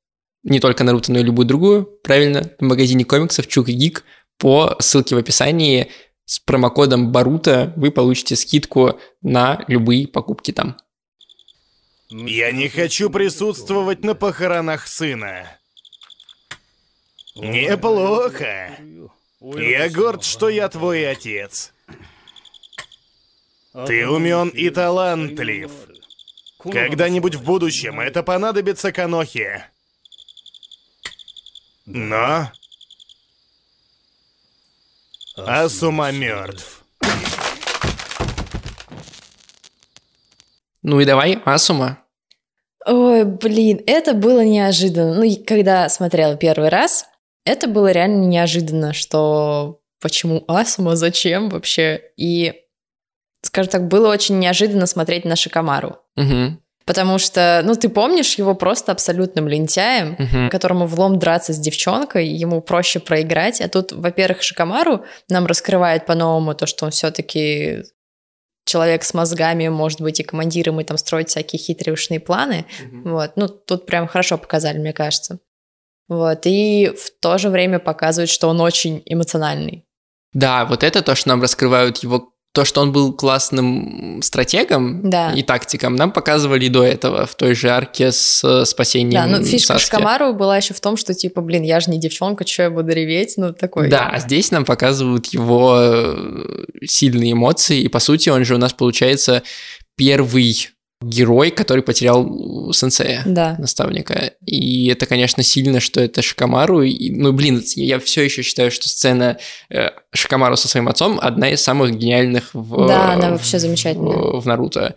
[0.46, 1.86] Не только Наруто, но и любую другую.
[2.04, 4.04] Правильно, в магазине комиксов Чук и Гик
[4.38, 5.92] по ссылке в описании
[6.26, 10.78] с промокодом Барута вы получите скидку на любые покупки там.
[12.10, 15.48] Я не хочу присутствовать на похоронах сына.
[17.36, 18.78] Неплохо.
[19.42, 21.74] Я горд, что я твой отец.
[23.88, 25.72] Ты умен и талантлив.
[26.60, 29.72] Когда-нибудь в будущем это понадобится Канохе.
[31.86, 32.52] Но...
[35.38, 36.84] Асума мертв.
[40.82, 42.00] Ну и давай, Асума.
[42.86, 45.16] Ой, блин, это было неожиданно.
[45.16, 47.06] Ну, когда смотрела первый раз,
[47.44, 52.02] это было реально неожиданно, что почему Асума, зачем вообще?
[52.16, 52.54] И,
[53.42, 55.98] скажем так, было очень неожиданно смотреть на Шикамару.
[56.16, 56.60] Угу.
[56.86, 60.50] Потому что, ну, ты помнишь его просто абсолютным лентяем, Мгм.
[60.52, 63.60] которому влом драться с девчонкой, ему проще проиграть.
[63.60, 67.84] А тут, во-первых, Шикамару нам раскрывает по-новому то, что он все-таки
[68.66, 72.66] человек с мозгами, может быть, и командиром, и там строить всякие хитрые ушные планы.
[73.04, 75.40] Вот, ну, тут прям хорошо показали, мне кажется.
[76.08, 79.86] Вот, и в то же время показывают, что он очень эмоциональный.
[80.34, 85.32] Да, вот это то, что нам раскрывают его то, что он был классным стратегом Да.
[85.34, 89.44] и тактиком, нам показывали до этого в той же арке с э, спасением Да, ну
[89.44, 89.86] фишка Саски.
[89.86, 92.92] Шикамару была еще в том, что типа, блин, я же не девчонка, что я буду
[92.92, 93.90] реветь, ну такой.
[93.90, 98.58] Да, а здесь нам показывают его э, сильные эмоции, и по сути он же у
[98.58, 99.44] нас получается
[99.96, 103.22] первый герой, который потерял сенсея.
[103.26, 103.56] Да.
[103.60, 104.34] наставника.
[104.46, 106.82] И это, конечно, сильно, что это Шикамару.
[106.84, 109.38] И, ну, блин, я все еще считаю, что сцена
[109.70, 114.14] э, Шикамару со своим отцом одна из самых гениальных в, Да, она вообще в- замечательная.
[114.16, 114.96] в, в Наруто.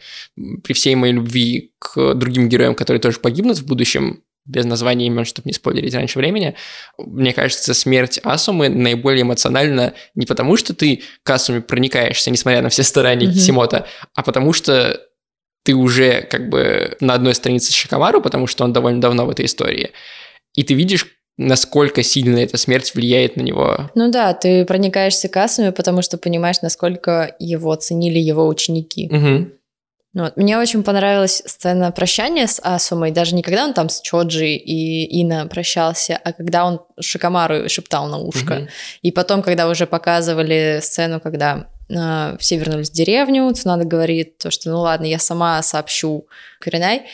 [0.62, 5.26] При всей моей любви к другим героям, которые тоже погибнут в будущем, без названия имен,
[5.26, 6.54] чтобы не спойлерить раньше времени,
[6.96, 12.70] мне кажется, смерть Асумы наиболее эмоциональна не потому, что ты к Асуме проникаешься, несмотря на
[12.70, 13.34] все старания Мгм.
[13.34, 14.98] Кисимота, а потому что
[15.68, 19.30] ты уже как бы на одной странице с Шикамару, потому что он довольно давно в
[19.30, 19.90] этой истории,
[20.54, 23.90] и ты видишь, насколько сильно эта смерть влияет на него.
[23.94, 29.10] Ну да, ты проникаешься кассами, потому что понимаешь, насколько его ценили его ученики.
[29.10, 29.50] Ну
[30.14, 30.38] Вот.
[30.38, 35.20] Мне очень понравилась сцена прощания с Асумой, даже не когда он там с Чоджи и
[35.22, 38.54] Ина прощался, а когда он Шикамару шептал на ушко.
[38.54, 38.68] Мгм.
[39.02, 44.70] И потом, когда уже показывали сцену, когда все вернулись в деревню, Цунада говорит то, что
[44.70, 46.26] ну ладно, я сама сообщу
[46.62, 47.06] Куринай.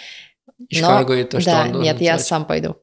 [0.71, 2.77] Шикамару говорит то, что да, он нет, я сам пойду.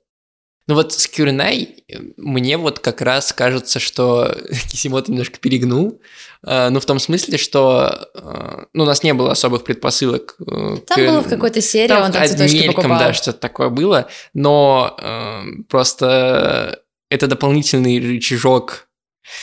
[0.67, 4.33] Ну вот с Кюринай э, мне вот как раз кажется, что
[4.69, 5.99] Кисимото немножко перегнул.
[6.45, 10.35] Э, Ну, в том смысле, что э, ну, у нас не было особых предпосылок.
[10.39, 12.99] э, Там к- было в какой-то серии, Там он там цветочки мельком, покупал.
[12.99, 18.87] да, что-то такое было, но э, просто это дополнительный рычажок.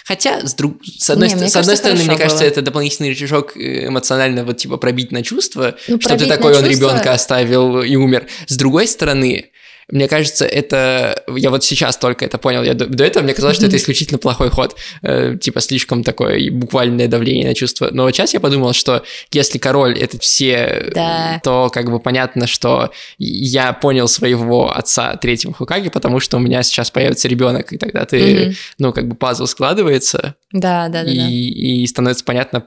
[0.05, 0.85] Хотя, с, друг...
[0.85, 2.49] с одной, Не, с одной кажется, стороны, мне кажется, было.
[2.49, 6.64] это дополнительный рычажок э, эмоционально вот типа пробить на чувства, Ну, что ты такой, он
[6.64, 8.27] чувства- ребенка оставил и умер.
[8.47, 9.51] С другой стороны,
[9.90, 11.22] мне кажется, это...
[11.35, 12.62] Я вот сейчас только это понял.
[12.62, 14.77] Я до, до этого мне казалось, что это исключительно плохой ход.
[15.03, 17.88] Э, типа слишком такое буквальное давление на чувства.
[17.90, 21.40] Но вот сейчас я подумал, что если король— это все, Да.
[21.42, 26.62] то как бы понятно, что я понял своего отца третьего Хукаги, потому что у меня
[26.62, 28.55] сейчас появится ребенок, и тогда ты, Мгм.
[28.79, 31.29] ну, как бы пазл складывается, Да, да, да, и, да.
[31.29, 32.66] и становится понятно,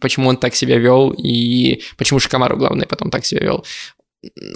[0.00, 3.64] почему он так себя вел, и почему Шикамару, главное, потом так себя вел.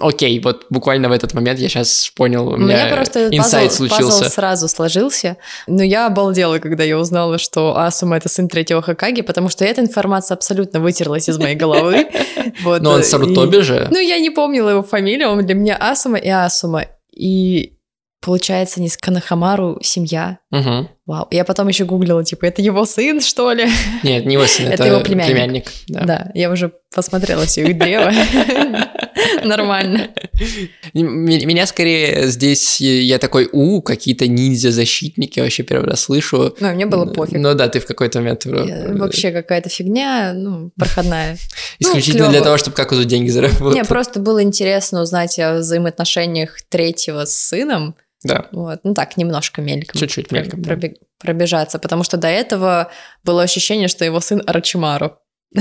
[0.01, 3.69] Окей, вот буквально в этот момент я сейчас понял, у У меня, меня просто инсайт
[3.69, 4.03] пазл, случился.
[4.19, 5.37] пазл сразу сложился.
[5.67, 9.79] Но я обалдела, когда я узнала, что Асума это сын третьего Хакаги, потому что эта
[9.81, 12.07] информация абсолютно вытерлась из моей головы.
[12.63, 13.87] Вот, Но он и- Сарутоби же.
[13.89, 16.85] Ну, я не помнила его фамилию, он для меня Асума и Асума.
[17.15, 17.77] И
[18.21, 20.39] получается, не с Канахамару семья.
[20.51, 20.89] Мгм.
[21.05, 21.27] Вау.
[21.31, 23.67] Я потом еще гуглила, типа, это его сын, что ли?
[24.03, 25.65] Нет, не его сын, Это это, его племянник.
[25.87, 26.03] да.
[26.05, 28.11] Да, я уже посмотрела все их древо.
[29.43, 30.09] Нормально.
[30.93, 36.55] Меня скорее здесь, э, я такой, у, какие-то ниндзя-защитники, вообще первый раз слышу.
[36.59, 37.37] Ну, мне было пофиг.
[37.37, 38.45] Ну да, ты в какой-то момент...
[38.45, 41.37] э, Вообще какая-то фигня, ну, проходная.
[41.79, 42.45] Исключительно ну, для клёво.
[42.45, 43.73] того, чтобы как деньги заработать.
[43.73, 47.95] Мне просто было интересно узнать о взаимоотношениях третьего с сыном.
[48.23, 48.79] Да, Вот.
[48.83, 49.99] Ну так, немножко мельком.
[49.99, 50.61] чуть-чуть Про- мельком.
[50.61, 50.69] да.
[50.73, 52.89] пробег- пробежаться, потому что до этого
[53.23, 55.17] было ощущение, что его сын Арачимару.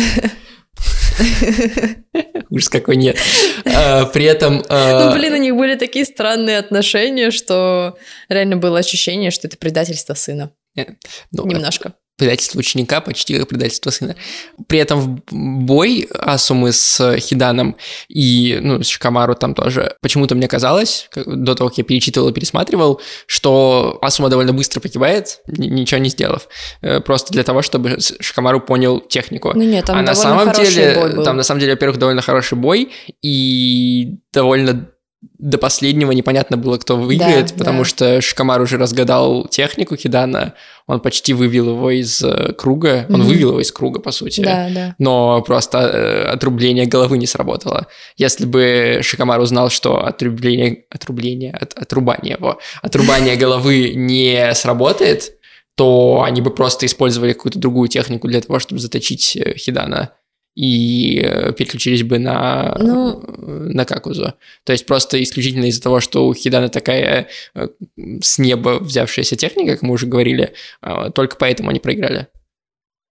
[2.50, 3.16] Ужас какой нет.
[3.64, 4.62] А, При этом...
[4.68, 7.96] а, Ну, блин, у них были такие странные отношения, что
[8.28, 10.52] реально было ощущение, что это предательство сына.
[10.76, 11.94] ну, Немножко.
[12.16, 14.16] Предательство ученика почти как предательство сына.
[14.68, 17.76] При этом в бой Асумы с Хиданом
[18.08, 22.32] и ну, с Шикамару там тоже почему-то мне казалось, до того, как я перечитывал и
[22.32, 26.48] пересматривал, что Асума довольно быстро погибает, ни- ничего не сделав.
[26.82, 29.52] Э, Просто для того, чтобы Шикамару понял технику.
[29.54, 32.90] Ну нет, там а на самом деле, там на самом деле, во-первых, довольно хороший бой,
[33.22, 34.91] и довольно
[35.38, 37.84] до последнего непонятно было, кто выиграет, Да, потому да.
[37.84, 40.54] что Шикамар уже разгадал технику Хидана,
[40.88, 43.28] он почти вывел его из э, круга, он Мгм.
[43.28, 44.40] вывел его из круга, по сути.
[44.40, 44.94] Да, да.
[44.98, 47.86] Но просто э, отрубление головы не сработало.
[48.16, 55.32] Если бы Шикамар узнал, что отрубление, отрубление, от- отрубание его, отрубание головы не сработает,
[55.76, 60.10] то они бы просто использовали какую-то другую технику для того, чтобы заточить э, Хидана.
[60.54, 63.22] И э, переключились бы на, Ну.
[63.38, 64.34] на Какузу.
[64.64, 67.68] То есть просто исключительно из-за того, что у Хидана такая э,
[68.20, 72.26] с неба взявшаяся техника, как мы уже говорили, э, только поэтому они проиграли.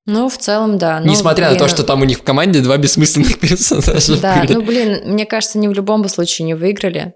[0.07, 0.99] Ну, в целом, да.
[0.99, 4.41] Ну, Несмотря на то, блин, что там у них в команде два бессмысленных персонажа Да,
[4.41, 4.53] были.
[4.53, 7.13] ну, блин, мне кажется, они в любом случае не выиграли.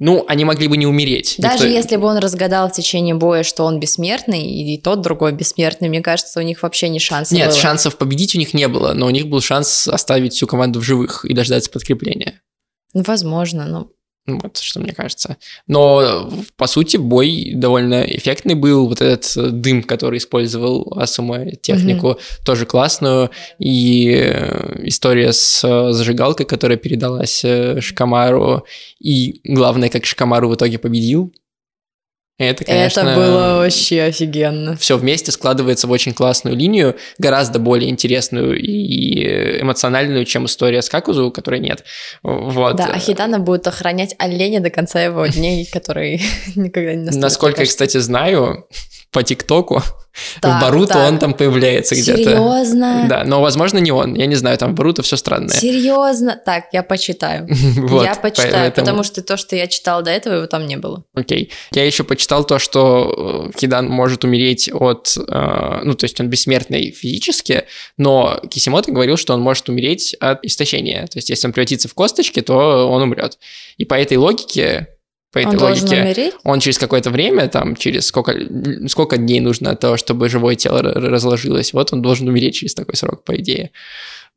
[0.00, 1.34] Ну, они могли бы не умереть.
[1.38, 5.32] Даже Никто- если бы он разгадал в течение боя, что он бессмертный, и тот другой
[5.32, 7.58] бессмертный, мне кажется, у них вообще не шанса Нет, было.
[7.58, 10.82] шансов победить у них не было, но у них был шанс оставить всю команду в
[10.84, 12.40] живых и дождаться подкрепления.
[12.94, 13.90] Ну, возможно, ну.
[14.26, 15.38] Ну, Вот что мне кажется.
[15.66, 18.86] Но, по сути, бой довольно эффектный был.
[18.86, 23.30] Вот этот э, дым, который использовал Асума технику, тоже классную.
[23.58, 28.64] И э, история с э, зажигалкой, которая передалась Шикамару.
[28.98, 31.32] И главное, как Шикамару в итоге победил.
[32.40, 33.00] Это, конечно...
[33.00, 34.74] Это было вообще офигенно.
[34.74, 40.88] все вместе складывается в очень классную линию, гораздо более интересную и эмоциональную, чем история с
[40.88, 41.84] Какузу, которой нет.
[42.22, 42.76] Вот.
[42.76, 46.22] Да, а Хитана будет охранять оленя до конца его дней, который
[46.56, 47.22] никогда не наступит.
[47.22, 48.66] Насколько я, кстати, знаю,
[49.12, 49.82] по ТикТоку
[50.40, 51.08] Так, в Баруто так.
[51.08, 52.18] он там появляется где-то.
[52.22, 53.06] Серьезно?
[53.08, 54.14] Да, но, возможно, не он.
[54.14, 55.56] Я не знаю, там в Баруто все странное.
[55.56, 56.40] Серьезно?
[56.44, 57.48] Так, я почитаю.
[57.76, 60.76] Вот, я почитаю, поэтому- потому что то, что я читала до этого, его там не
[60.76, 61.04] было.
[61.14, 61.50] Окей.
[61.72, 65.16] Я еще почитал то, что э, Хидан может умереть от...
[65.16, 67.64] э, ну, то есть он бессмертный физически,
[67.96, 71.06] но Кисимото говорил, что он может умереть от истощения.
[71.06, 73.38] То есть если он превратится в косточки, то он умрет.
[73.76, 74.88] И по этой логике...
[75.32, 76.02] По этой Он логике...
[76.02, 76.34] умереть?
[76.42, 78.34] Он через какое-то время, там, через сколько,
[78.88, 83.22] сколько дней нужно того, чтобы живое тело разложилось, вот он должен умереть через такой срок,
[83.24, 83.70] по идее.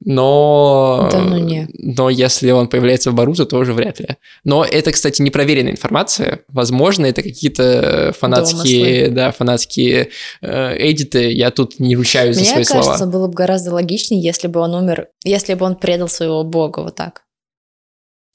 [0.06, 1.08] Но...
[1.12, 1.68] Да ну не.
[1.74, 4.18] Но если он появляется в Баруто, то уже вряд ли.
[4.44, 6.42] Но это, кстати, непроверенная информация.
[6.50, 10.10] Возможно, это какие-то фанатские, да, фанатские
[10.42, 11.32] э, эдиты.
[11.32, 13.12] Я тут не ручаюсь за Мне свои кажется, слова.
[13.12, 16.96] было бы гораздо логичнее, если бы он умер, если бы он предал своего бога вот
[16.96, 17.22] так.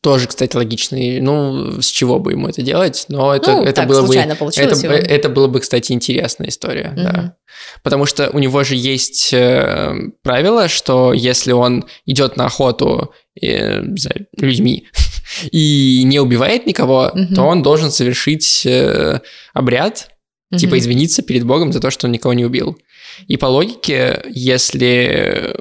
[0.01, 1.21] Тоже, кстати, логичный.
[1.21, 3.07] Ну, с чего бы ему это делать?
[3.09, 4.15] Но это, ну, это так было бы...
[4.15, 4.93] Это, его.
[4.93, 7.11] это было бы, кстати, интересная история, да.
[7.11, 7.33] Мгм.
[7.83, 13.83] Потому что у него же есть э, правило, что если он идет на охоту э,
[13.97, 14.87] за людьми
[15.51, 17.35] и не убивает никого, Мгм.
[17.35, 19.21] то он должен совершить э,
[19.53, 20.11] обряд,
[20.57, 20.79] типа Мгм.
[20.79, 22.79] извиниться перед Богом за то, что он никого не убил.
[23.27, 25.57] И по логике, если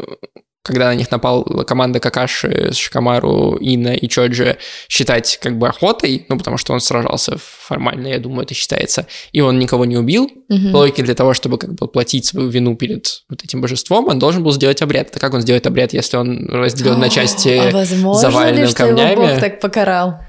[0.68, 4.58] когда на них напала команда Какаши, Шикамару, Ина и Чоджи,
[4.90, 9.42] считать как бы охотой, ну, потому что он сражался формально, я думаю, это считается, и
[9.42, 10.72] он никого не убил, Мгм.
[10.72, 14.18] по логике для того, чтобы как бы платить свою вину перед вот этим божеством, он
[14.20, 15.10] должен был сделать обряд.
[15.10, 18.86] Это как он сделает обряд, если он разделен на части А возможно заваленным ли, что
[18.86, 19.16] его камнями?
[19.34, 20.20] бог так покарал?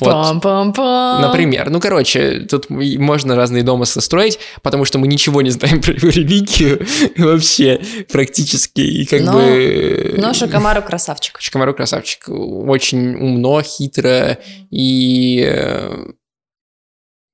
[0.00, 0.10] Вот.
[0.10, 1.20] Пам-пам-пам.
[1.20, 5.92] Например, ну, короче, тут можно разные домыслы строить, потому что мы ничего не знаем про
[5.92, 10.14] его религию вообще практически, и как Но- бы...
[10.16, 11.38] Но Шакамару красавчик.
[11.40, 12.24] Шикамару красавчик.
[12.28, 14.38] Очень умно, хитро
[14.70, 16.06] и э,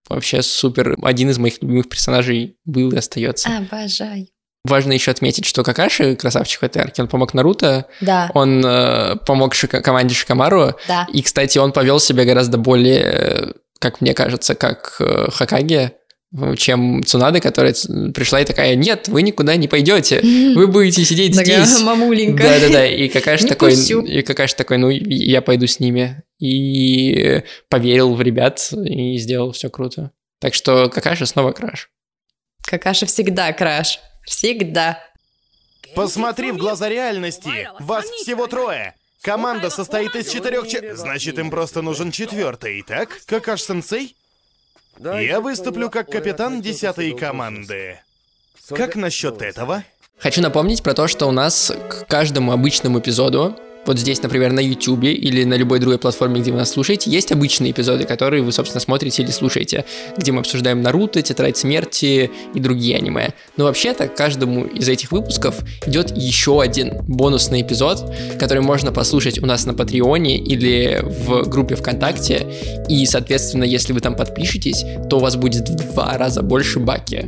[0.08, 0.96] вообще супер.
[1.02, 3.48] Один из моих любимых персонажей был и остается.
[3.56, 4.26] Обожаю.
[4.64, 9.16] Важно еще отметить, что Какаши, красавчик в этой арке, он помог Наруто, Да, он э,
[9.24, 11.06] помог Шика- команде Шикамару, да.
[11.12, 15.92] и, кстати, он повел себя гораздо более, э, как мне кажется, как э, Хакаге,
[16.36, 17.72] э, чем Цунада, которая
[18.12, 20.20] пришла и такая, нет, вы никуда не пойдете,
[20.56, 21.80] вы будете сидеть здесь.
[21.80, 22.42] мамуленька.
[22.42, 26.24] Да-да-да, и Какаши такой, и Какаши такой, ну, я пойду с ними.
[26.40, 30.10] И поверил в ребят и сделал все круто.
[30.40, 31.88] Так что Какаши снова краш.
[32.64, 34.00] Какаша всегда краш.
[34.28, 35.02] Всегда.
[35.94, 37.68] Посмотри в глаза реальности.
[37.80, 38.94] Вас всего трое.
[39.22, 40.94] Команда состоит из четырех че...
[40.94, 43.08] Значит, им просто нужен четвертый, так?
[43.26, 44.14] Какаш-сенсей?
[45.00, 48.00] Я выступлю как капитан десятой команды.
[48.68, 49.82] Как насчет этого?
[50.18, 53.56] Хочу напомнить про то, что у нас к каждому обычному эпизоду,
[53.88, 57.32] вот здесь, например, на YouTube или на любой другой платформе, где вы нас слушаете, есть
[57.32, 62.60] обычные эпизоды, которые вы, собственно, смотрите или слушаете, где мы обсуждаем Наруто, Тетрадь Смерти и
[62.60, 63.32] другие аниме.
[63.56, 69.46] Но вообще-то каждому из этих выпусков идет еще один бонусный эпизод, который можно послушать у
[69.46, 72.46] нас на Патреоне или в группе ВКонтакте.
[72.90, 77.26] И, соответственно, если вы там подпишетесь, то у вас будет в два раза больше баки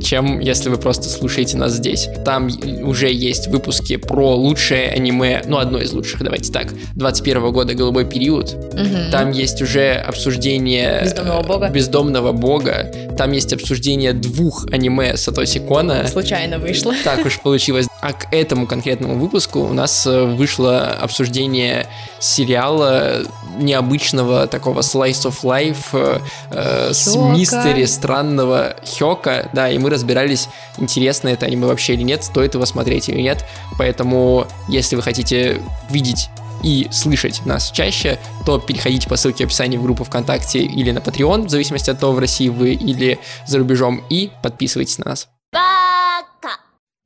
[0.00, 2.08] чем если вы просто слушаете нас здесь.
[2.24, 2.48] Там
[2.82, 8.04] уже есть выпуски про лучшее аниме, ну, одно из лучших, давайте так, 21 года «Голубой
[8.04, 8.54] период».
[8.74, 9.10] Мгм.
[9.10, 11.02] Там есть уже обсуждение...
[11.02, 11.66] Бездомного бога.
[11.66, 12.92] э, Бездомного бога.
[13.16, 16.06] Там есть обсуждение двух аниме Сатоси Кона.
[16.08, 16.94] Случайно вышло.
[17.04, 17.86] Так уж получилось.
[18.00, 21.88] А к этому конкретному выпуску у нас э, вышло обсуждение
[22.20, 23.22] сериала
[23.58, 30.48] необычного такого slice of life э, э, с мистери странного Хёка, да, и мы разбирались,
[30.76, 33.44] интересно это аниме вообще или нет, стоит его смотреть или нет,
[33.78, 36.30] поэтому если вы хотите видеть
[36.62, 40.98] и слышать нас чаще, то переходите по ссылке в описании в группу ВКонтакте или на
[40.98, 45.28] Patreon, в зависимости от того, в России вы или за рубежом, и подписывайтесь на нас.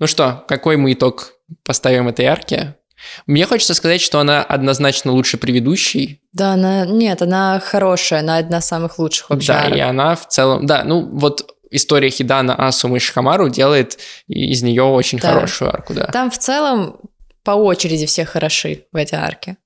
[0.03, 1.35] Ну что, какой мы итог
[1.65, 2.75] поставим этой арке?
[3.29, 6.21] Мне хочется сказать, что она однозначно лучше предыдущей.
[6.33, 6.85] Да, она...
[6.87, 9.53] Нет, она хорошая, она одна из самых лучших вообще.
[9.53, 9.77] Да, арок.
[9.77, 10.67] и она в целом...
[10.67, 15.35] Да, ну вот история Хидана, Асумы и Шихамару делает из нее очень да.
[15.35, 16.07] хорошую арку, да.
[16.07, 16.97] Там в целом
[17.45, 19.57] по очереди все хороши в этой арке.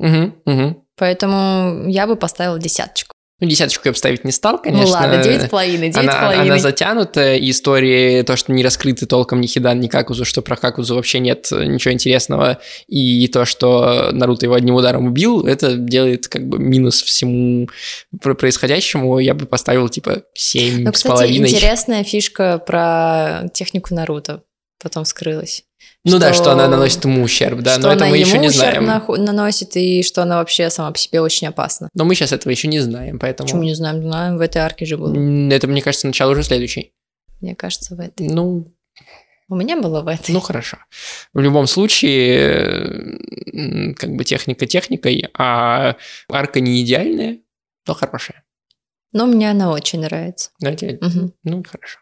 [0.00, 0.84] Угу, угу.
[0.96, 3.13] Поэтому я бы поставила десяточку.
[3.40, 4.86] Ну, десяточку я бы ставить не стал, конечно.
[4.86, 6.44] Ну ладно, девять с половиной, девять с половиной.
[6.44, 10.94] Она затянутая, истории, то, что не раскрыты толком ни Хидан, ни Какузу, что про Какузу
[10.94, 16.46] вообще нет ничего интересного, и то, что Наруто его одним ударом убил, это делает как
[16.48, 17.68] бы минус всему
[18.20, 21.40] происходящему, я бы поставил типа семь с половиной.
[21.40, 24.42] Ну, кстати, интересная фишка про технику Наруто
[24.84, 25.64] потом скрылась.
[26.04, 28.84] Ну что, да, что она наносит ему ущерб, да, но это мы еще не знаем.
[28.84, 31.88] Ущерб наносит, и что она вообще сама по себе очень опасна.
[31.94, 33.48] Но мы сейчас этого еще не знаем, поэтому...
[33.48, 34.02] Почему не знаем?
[34.02, 35.12] Знаем, в этой арке же было.
[35.50, 36.92] Это, мне кажется, начало уже следующей.
[37.40, 38.28] Мне кажется, в этой.
[38.28, 38.72] Ну,
[39.48, 40.32] у меня было в этой.
[40.32, 40.76] Ну, хорошо.
[41.32, 43.18] В любом случае,
[43.96, 45.96] как бы техника техникой, а
[46.30, 47.38] арка не идеальная,
[47.86, 48.44] но хорошая.
[49.12, 50.50] Но мне она очень нравится.
[50.60, 50.98] Да, тебе?
[51.00, 51.32] Угу.
[51.44, 52.00] Ну, хорошо.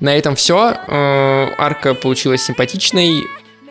[0.00, 0.76] На этом все.
[0.86, 3.26] Э, арка получилась симпатичной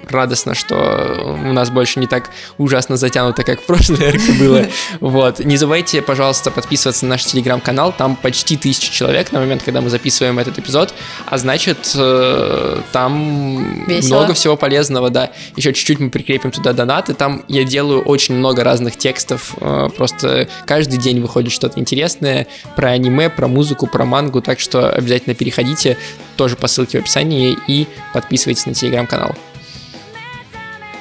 [0.09, 4.65] радостно, что у нас больше не так ужасно затянуто, как в прошлой арке было.
[4.99, 5.39] Вот.
[5.39, 7.93] Не забывайте, пожалуйста, подписываться на наш телеграм-канал.
[7.97, 10.93] Там почти тысяча человек на момент, когда мы записываем этот эпизод.
[11.25, 14.17] А значит, э, там Весело.
[14.17, 15.31] много всего полезного, да.
[15.55, 17.13] Еще чуть-чуть мы прикрепим туда донаты.
[17.13, 19.55] Там я делаю очень много разных текстов.
[19.59, 24.41] Э, просто каждый день выходит что-то интересное про аниме, про музыку, про мангу.
[24.41, 25.97] Так что обязательно переходите
[26.35, 29.35] тоже по ссылке в описании и подписывайтесь на телеграм-канал.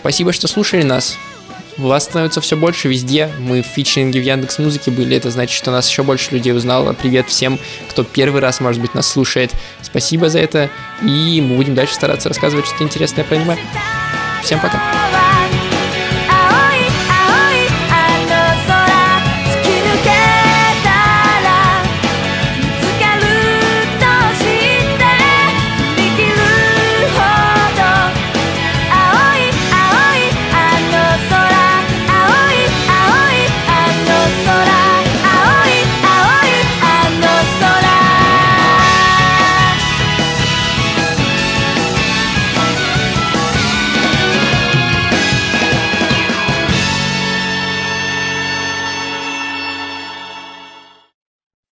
[0.03, 1.17] Спасибо, что слушали нас.
[1.79, 3.31] Вас становится все больше везде.
[3.39, 5.17] Мы в фичеринге в Яндекс Музыке были.
[5.17, 6.93] Это значит, что нас еще больше людей узнало.
[6.93, 7.57] Привет всем,
[7.89, 9.53] кто первый раз, может быть, нас слушает.
[9.81, 10.71] Спасибо за это.
[11.03, 13.57] И мы будем дальше стараться рассказывать что-то интересное про аниме.
[14.43, 15.32] Всем пока.